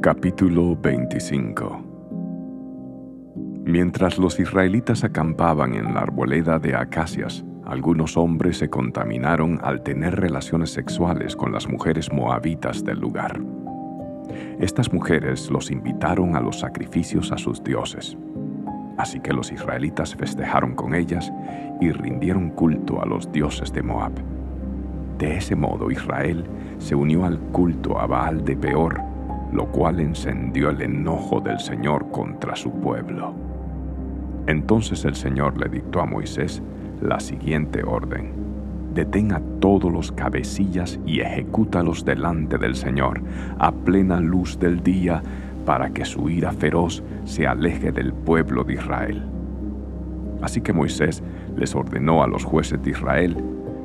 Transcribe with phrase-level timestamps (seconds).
[0.00, 1.82] Capítulo 25
[3.64, 10.20] Mientras los israelitas acampaban en la arboleda de acacias, algunos hombres se contaminaron al tener
[10.20, 13.40] relaciones sexuales con las mujeres moabitas del lugar.
[14.60, 18.18] Estas mujeres los invitaron a los sacrificios a sus dioses.
[18.98, 21.32] Así que los israelitas festejaron con ellas
[21.80, 24.33] y rindieron culto a los dioses de Moab.
[25.18, 26.44] De ese modo Israel
[26.78, 29.00] se unió al culto a Baal de Peor,
[29.52, 33.32] lo cual encendió el enojo del Señor contra su pueblo.
[34.46, 36.62] Entonces el Señor le dictó a Moisés
[37.00, 38.32] la siguiente orden.
[38.92, 43.20] Detén a todos los cabecillas y ejecútalos delante del Señor
[43.58, 45.22] a plena luz del día
[45.64, 49.24] para que su ira feroz se aleje del pueblo de Israel.
[50.42, 51.22] Así que Moisés
[51.56, 53.36] les ordenó a los jueces de Israel,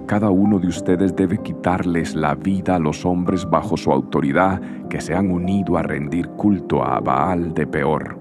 [0.09, 4.59] cada uno de ustedes debe quitarles la vida a los hombres bajo su autoridad
[4.89, 8.17] que se han unido a rendir culto a Baal de Peor.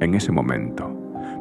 [0.00, 0.90] En ese momento,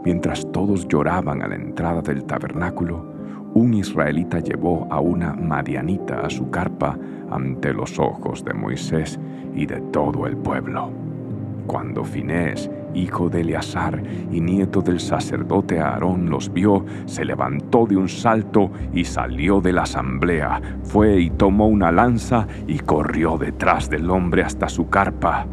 [0.03, 3.13] mientras todos lloraban a la entrada del tabernáculo,
[3.53, 6.99] un israelita llevó a una madianita a su carpa
[7.31, 9.17] ante los ojos de Moisés
[9.55, 10.91] y de todo el pueblo.
[11.65, 14.01] Cuando Finés, hijo de Eleazar
[14.31, 19.73] y nieto del sacerdote Aarón, los vio, se levantó de un salto y salió de
[19.73, 20.61] la asamblea.
[20.83, 25.45] Fue y tomó una lanza y corrió detrás del hombre hasta su carpa.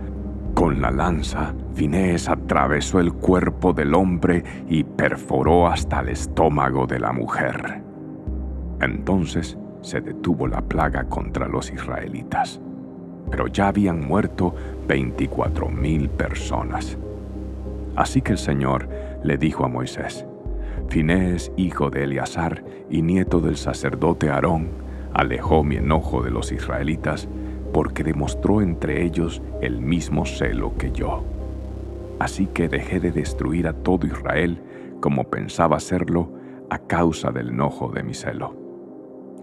[0.54, 6.98] Con la lanza, Finés atravesó el cuerpo del hombre y perforó hasta el estómago de
[6.98, 7.82] la mujer.
[8.80, 12.60] Entonces se detuvo la plaga contra los israelitas,
[13.30, 14.54] pero ya habían muerto
[14.88, 16.98] veinticuatro mil personas.
[17.96, 18.88] Así que el Señor
[19.22, 20.26] le dijo a Moisés,
[20.88, 24.68] Finés, hijo de Eleazar y nieto del sacerdote Aarón,
[25.12, 27.28] alejó mi enojo de los israelitas
[27.72, 31.24] porque demostró entre ellos el mismo celo que yo.
[32.18, 34.60] Así que dejé de destruir a todo Israel
[35.00, 36.30] como pensaba hacerlo
[36.70, 38.54] a causa del enojo de mi celo.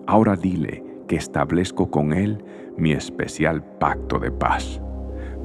[0.07, 2.43] Ahora dile que establezco con él
[2.77, 4.81] mi especial pacto de paz,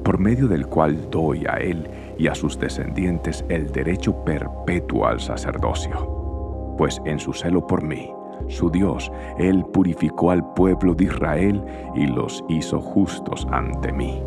[0.03, 1.87] por medio del cual doy a él
[2.19, 6.75] y a sus descendientes el derecho perpetuo al sacerdocio.
[6.77, 8.11] Pues en su celo por mí,
[8.47, 11.63] su Dios, él purificó al pueblo de Israel
[11.95, 14.21] y los hizo justos ante mí.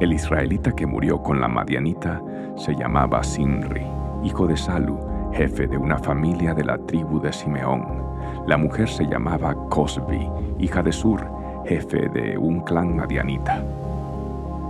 [0.00, 2.22] El israelita que murió con la madianita
[2.54, 3.84] se llamaba Sinri,
[4.22, 4.96] hijo de Salu,
[5.32, 7.98] jefe de una familia de la tribu de Simeón
[8.46, 10.28] la mujer se llamaba Cosbi,
[10.58, 11.30] hija de Sur,
[11.66, 13.62] jefe de un clan madianita.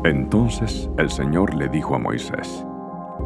[0.05, 2.65] Entonces el Señor le dijo a Moisés,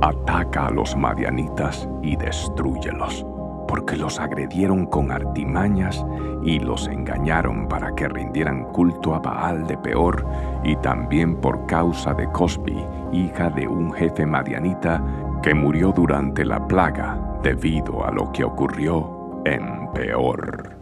[0.00, 3.27] Ataca a los madianitas y destruyelos,
[3.69, 6.05] porque los agredieron con artimañas
[6.43, 10.27] y los engañaron para que rindieran culto a Baal de Peor,
[10.65, 15.05] y también por causa de Cosbi, hija de un jefe madianita,
[15.43, 20.81] que murió durante la plaga debido a lo que ocurrió en peor.